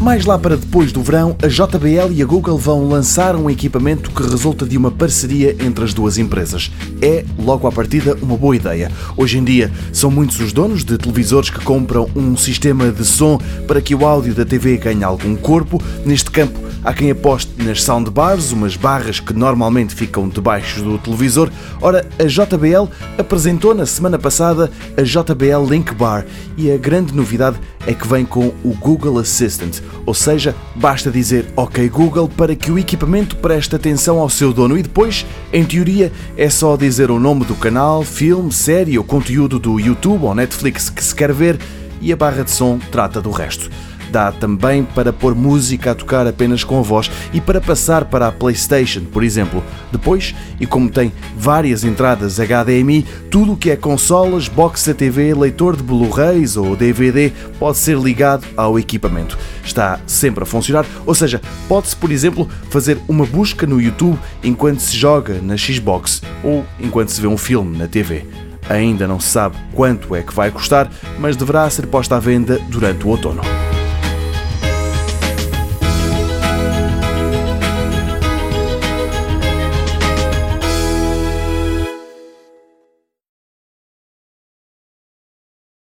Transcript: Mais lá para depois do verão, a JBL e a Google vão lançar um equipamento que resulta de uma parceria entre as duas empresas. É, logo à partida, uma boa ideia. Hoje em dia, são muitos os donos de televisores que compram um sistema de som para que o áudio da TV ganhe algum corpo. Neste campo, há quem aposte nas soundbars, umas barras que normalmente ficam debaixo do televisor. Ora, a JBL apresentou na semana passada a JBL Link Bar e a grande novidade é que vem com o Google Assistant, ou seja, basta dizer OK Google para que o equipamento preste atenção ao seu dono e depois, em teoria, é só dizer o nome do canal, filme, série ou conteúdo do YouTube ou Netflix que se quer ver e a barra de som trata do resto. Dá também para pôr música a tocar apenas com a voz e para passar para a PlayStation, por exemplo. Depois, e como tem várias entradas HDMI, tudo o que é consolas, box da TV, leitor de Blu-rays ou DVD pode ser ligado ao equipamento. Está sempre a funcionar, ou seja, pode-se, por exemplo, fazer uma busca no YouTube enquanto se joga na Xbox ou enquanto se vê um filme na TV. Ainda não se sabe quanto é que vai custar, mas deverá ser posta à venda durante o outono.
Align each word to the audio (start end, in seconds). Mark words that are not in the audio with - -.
Mais 0.00 0.24
lá 0.24 0.38
para 0.38 0.56
depois 0.56 0.92
do 0.92 1.02
verão, 1.02 1.36
a 1.42 1.46
JBL 1.46 2.10
e 2.12 2.22
a 2.22 2.24
Google 2.24 2.56
vão 2.56 2.88
lançar 2.88 3.36
um 3.36 3.50
equipamento 3.50 4.10
que 4.10 4.22
resulta 4.22 4.64
de 4.64 4.78
uma 4.78 4.90
parceria 4.90 5.54
entre 5.60 5.84
as 5.84 5.92
duas 5.92 6.16
empresas. 6.16 6.72
É, 7.02 7.22
logo 7.38 7.66
à 7.68 7.72
partida, 7.72 8.16
uma 8.22 8.34
boa 8.34 8.56
ideia. 8.56 8.90
Hoje 9.14 9.36
em 9.36 9.44
dia, 9.44 9.70
são 9.92 10.10
muitos 10.10 10.40
os 10.40 10.54
donos 10.54 10.86
de 10.86 10.96
televisores 10.96 11.50
que 11.50 11.62
compram 11.62 12.08
um 12.16 12.34
sistema 12.34 12.90
de 12.90 13.04
som 13.04 13.38
para 13.66 13.82
que 13.82 13.94
o 13.94 14.06
áudio 14.06 14.32
da 14.32 14.46
TV 14.46 14.78
ganhe 14.78 15.04
algum 15.04 15.36
corpo. 15.36 15.78
Neste 16.02 16.30
campo, 16.30 16.58
há 16.84 16.92
quem 16.92 17.10
aposte 17.10 17.52
nas 17.62 17.82
soundbars, 17.82 18.52
umas 18.52 18.76
barras 18.76 19.20
que 19.20 19.32
normalmente 19.32 19.94
ficam 19.94 20.28
debaixo 20.28 20.82
do 20.82 20.98
televisor. 20.98 21.50
Ora, 21.80 22.06
a 22.18 22.24
JBL 22.24 22.90
apresentou 23.18 23.74
na 23.74 23.86
semana 23.86 24.18
passada 24.18 24.70
a 24.96 25.02
JBL 25.02 25.68
Link 25.68 25.94
Bar 25.94 26.24
e 26.56 26.70
a 26.70 26.76
grande 26.76 27.14
novidade 27.14 27.58
é 27.86 27.94
que 27.94 28.06
vem 28.06 28.24
com 28.24 28.52
o 28.62 28.74
Google 28.78 29.18
Assistant, 29.18 29.80
ou 30.04 30.12
seja, 30.12 30.54
basta 30.74 31.10
dizer 31.10 31.46
OK 31.56 31.88
Google 31.88 32.28
para 32.28 32.54
que 32.54 32.70
o 32.70 32.78
equipamento 32.78 33.36
preste 33.36 33.74
atenção 33.74 34.18
ao 34.18 34.28
seu 34.28 34.52
dono 34.52 34.76
e 34.76 34.82
depois, 34.82 35.24
em 35.52 35.64
teoria, 35.64 36.12
é 36.36 36.50
só 36.50 36.76
dizer 36.76 37.10
o 37.10 37.18
nome 37.18 37.44
do 37.44 37.54
canal, 37.54 38.02
filme, 38.02 38.52
série 38.52 38.98
ou 38.98 39.04
conteúdo 39.04 39.58
do 39.58 39.80
YouTube 39.80 40.24
ou 40.24 40.34
Netflix 40.34 40.90
que 40.90 41.02
se 41.02 41.14
quer 41.14 41.32
ver 41.32 41.58
e 42.00 42.12
a 42.12 42.16
barra 42.16 42.42
de 42.42 42.50
som 42.50 42.78
trata 42.90 43.20
do 43.20 43.30
resto. 43.30 43.70
Dá 44.10 44.32
também 44.32 44.82
para 44.82 45.12
pôr 45.12 45.34
música 45.34 45.92
a 45.92 45.94
tocar 45.94 46.26
apenas 46.26 46.64
com 46.64 46.78
a 46.78 46.82
voz 46.82 47.10
e 47.32 47.40
para 47.40 47.60
passar 47.60 48.06
para 48.06 48.26
a 48.26 48.32
PlayStation, 48.32 49.02
por 49.04 49.22
exemplo. 49.22 49.62
Depois, 49.92 50.34
e 50.58 50.66
como 50.66 50.90
tem 50.90 51.12
várias 51.36 51.84
entradas 51.84 52.38
HDMI, 52.38 53.06
tudo 53.30 53.52
o 53.52 53.56
que 53.56 53.70
é 53.70 53.76
consolas, 53.76 54.48
box 54.48 54.86
da 54.86 54.94
TV, 54.94 55.32
leitor 55.34 55.76
de 55.76 55.82
Blu-rays 55.82 56.56
ou 56.56 56.74
DVD 56.74 57.32
pode 57.58 57.78
ser 57.78 57.96
ligado 57.96 58.46
ao 58.56 58.78
equipamento. 58.78 59.38
Está 59.64 60.00
sempre 60.06 60.42
a 60.42 60.46
funcionar, 60.46 60.84
ou 61.06 61.14
seja, 61.14 61.40
pode-se, 61.68 61.94
por 61.94 62.10
exemplo, 62.10 62.48
fazer 62.68 62.98
uma 63.08 63.24
busca 63.24 63.66
no 63.66 63.80
YouTube 63.80 64.18
enquanto 64.42 64.80
se 64.80 64.96
joga 64.96 65.40
na 65.40 65.56
Xbox 65.56 66.22
ou 66.42 66.64
enquanto 66.80 67.10
se 67.10 67.20
vê 67.20 67.28
um 67.28 67.38
filme 67.38 67.78
na 67.78 67.86
TV. 67.86 68.24
Ainda 68.68 69.06
não 69.06 69.18
se 69.18 69.28
sabe 69.28 69.56
quanto 69.74 70.14
é 70.14 70.22
que 70.22 70.34
vai 70.34 70.50
custar, 70.50 70.90
mas 71.18 71.36
deverá 71.36 71.68
ser 71.68 71.86
posta 71.86 72.16
à 72.16 72.20
venda 72.20 72.58
durante 72.68 73.04
o 73.04 73.08
outono. 73.08 73.59